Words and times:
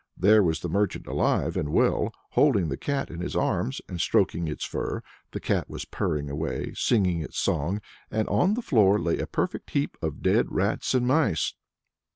There 0.17 0.41
was 0.41 0.61
the 0.61 0.67
merchant 0.67 1.05
alive 1.05 1.55
and 1.55 1.69
well, 1.71 2.11
holding 2.31 2.69
the 2.69 2.75
cat 2.75 3.11
in 3.11 3.19
his 3.19 3.35
arms, 3.35 3.81
and 3.87 4.01
stroking 4.01 4.47
its 4.47 4.65
fur; 4.65 5.03
the 5.29 5.39
cat 5.39 5.69
was 5.69 5.85
purring 5.85 6.27
away, 6.27 6.73
singing 6.73 7.21
its 7.21 7.37
song, 7.37 7.81
and 8.09 8.27
on 8.27 8.55
the 8.55 8.63
floor 8.63 8.97
lay 8.99 9.19
a 9.19 9.27
perfect 9.27 9.69
heap 9.69 9.95
of 10.01 10.23
dead 10.23 10.51
rats 10.51 10.95
and 10.95 11.05
mice! 11.05 11.53